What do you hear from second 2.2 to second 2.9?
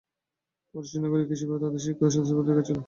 অধিকার ছিল।